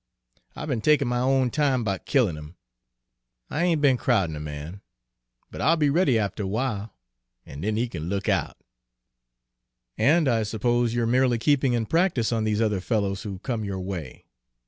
I 0.55 0.65
be'n 0.65 0.81
takin' 0.81 1.07
my 1.07 1.19
own 1.19 1.51
time 1.51 1.83
'bout 1.83 2.07
killin' 2.07 2.35
'im; 2.35 2.55
I 3.51 3.65
ain' 3.65 3.81
be'n 3.81 3.97
crowdin' 3.97 4.33
de 4.33 4.39
man, 4.39 4.81
but 5.51 5.61
I'll 5.61 5.77
be 5.77 5.91
ready 5.91 6.17
after 6.17 6.41
a 6.41 6.47
w'ile, 6.47 6.89
an' 7.45 7.61
den 7.61 7.75
he 7.75 7.87
kin 7.87 8.09
look 8.09 8.27
out!" 8.27 8.57
"And 9.99 10.27
I 10.27 10.41
suppose 10.41 10.95
you're 10.95 11.05
merely 11.05 11.37
keeping 11.37 11.73
in 11.73 11.85
practice 11.85 12.31
on 12.31 12.45
these 12.45 12.61
other 12.61 12.81
fellows 12.81 13.21
who 13.21 13.37
come 13.37 13.63
your 13.63 13.79
way. 13.79 14.25